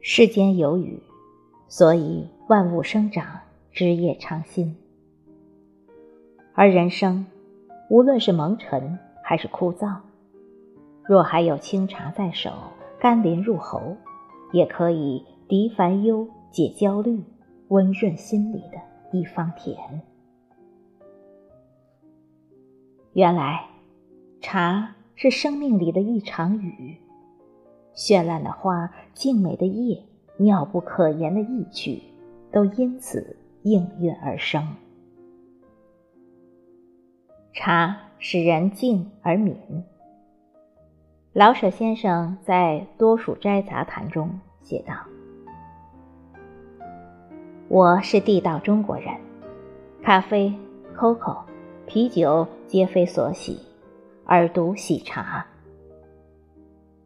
[0.00, 1.02] 世间有雨，
[1.66, 3.40] 所以万物生长，
[3.72, 4.76] 枝叶常新。
[6.54, 7.26] 而人生，
[7.90, 9.96] 无论是蒙尘还是枯燥，
[11.04, 12.50] 若还有清茶在手，
[12.98, 13.96] 甘霖入喉，
[14.52, 17.20] 也可以涤烦忧、解焦虑、
[17.68, 18.80] 温润心里的
[19.12, 20.00] 一方甜。
[23.14, 23.66] 原来，
[24.40, 26.96] 茶是生命里的一场雨。
[27.98, 30.00] 绚烂的花，静美的叶，
[30.36, 32.00] 妙不可言的意趣，
[32.52, 34.64] 都因此应运而生。
[37.52, 39.56] 茶使人静而敏。
[41.32, 44.30] 老舍先生在《多数斋杂谈》中
[44.62, 44.94] 写道
[47.66, 49.12] ：“我是地道中国人，
[50.04, 50.54] 咖啡、
[50.96, 51.38] COCO、
[51.86, 53.58] 啤酒皆非所喜，
[54.24, 55.44] 而独喜茶。”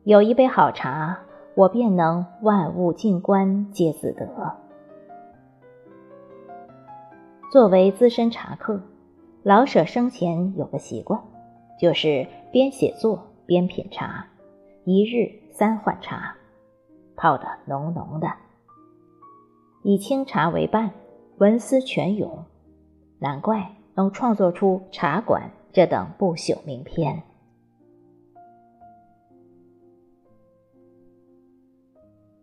[0.04, 1.16] 有一杯好茶，
[1.54, 4.56] 我便能万物静观皆自得。
[7.52, 8.80] 作为资深茶客，
[9.44, 11.22] 老舍生前有个习惯，
[11.78, 14.26] 就是边写作边品茶，
[14.82, 16.34] 一日三换茶，
[17.14, 18.26] 泡得浓浓的，
[19.84, 20.90] 以清茶为伴，
[21.38, 22.44] 文思泉涌，
[23.20, 25.42] 难怪能创作出《茶馆》
[25.72, 27.22] 这等不朽名篇。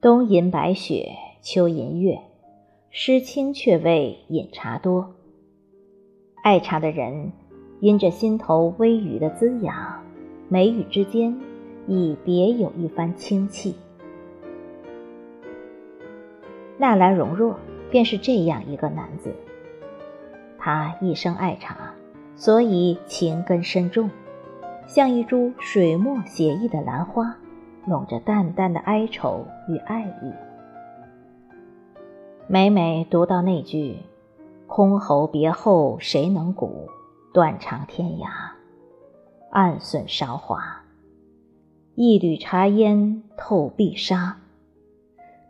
[0.01, 1.09] 冬吟白雪，
[1.41, 2.21] 秋吟月，
[2.89, 5.13] 诗清却味饮茶多。
[6.41, 7.33] 爱茶的人，
[7.81, 10.01] 因着心头微雨的滋养，
[10.47, 11.37] 眉宇之间
[11.85, 13.75] 已别有一番清气。
[16.77, 17.59] 纳兰容若
[17.91, 19.35] 便是这样一个男子。
[20.57, 21.93] 他一生爱茶，
[22.37, 24.09] 所以情根深重，
[24.87, 27.35] 像一株水墨写意的兰花。
[27.89, 30.31] 笼着淡淡的哀愁与爱意。
[32.47, 33.97] 每每读到那句
[34.69, 36.87] “箜篌别后谁能鼓，
[37.33, 38.27] 断肠天涯，
[39.49, 40.83] 暗损韶华。
[41.95, 44.37] 一缕茶烟透碧纱”，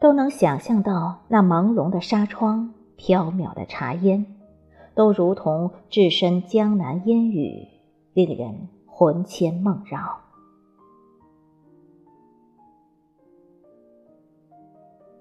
[0.02, 4.26] 都能想象到那朦胧的纱窗、飘渺的茶烟，
[4.96, 7.68] 都如同置身江南烟雨，
[8.14, 10.18] 令人魂牵梦绕。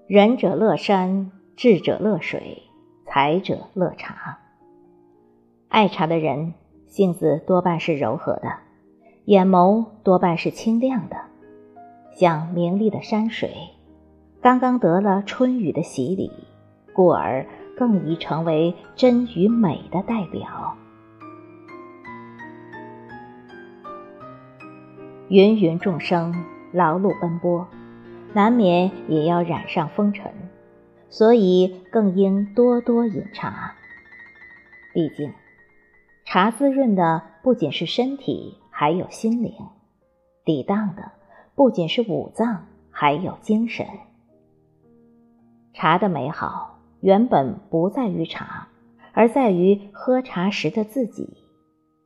[0.09, 2.63] 仁者乐山，智者乐水，
[3.05, 4.39] 才者乐茶。
[5.67, 6.55] 爱茶的人，
[6.87, 8.51] 性子多半是柔和的，
[9.25, 11.17] 眼眸多半是清亮的，
[12.15, 13.51] 像明丽的山水，
[14.41, 16.31] 刚刚得了春雨的洗礼，
[16.91, 17.45] 故而
[17.77, 20.75] 更宜成为真与美的代表。
[25.27, 26.33] 芸芸众生，
[26.73, 27.67] 劳碌奔波。
[28.33, 30.31] 难免也要染上风尘，
[31.09, 33.75] 所以更应多多饮茶。
[34.93, 35.33] 毕竟，
[36.25, 39.51] 茶滋润的不仅是身体，还有心灵；
[40.45, 41.11] 抵挡的
[41.55, 43.85] 不仅是五脏，还有精神。
[45.73, 48.67] 茶的美好原本不在于茶，
[49.13, 51.37] 而在于喝茶时的自己。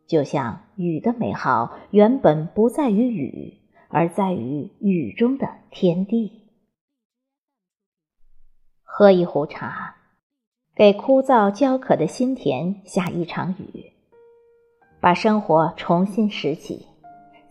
[0.06, 3.63] 就像雨的美好原本不在于雨。
[3.94, 6.50] 而在于雨中的天地。
[8.82, 9.96] 喝一壶茶，
[10.76, 13.94] 给枯燥焦渴的心田下一场雨，
[15.00, 16.88] 把生活重新拾起，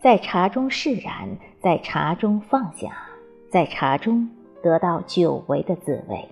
[0.01, 3.07] 在茶中释然，在茶中放下，
[3.49, 4.29] 在茶中
[4.61, 6.27] 得到久违的滋味。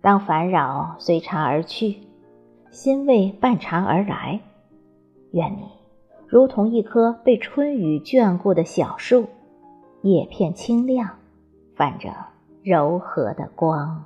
[0.00, 1.98] 当烦扰随茶而去，
[2.72, 4.40] 欣慰伴茶而来，
[5.32, 5.81] 愿你。
[6.32, 9.26] 如同一棵被春雨眷顾的小树，
[10.00, 11.06] 叶片清亮，
[11.76, 12.08] 泛着
[12.62, 14.02] 柔和的光。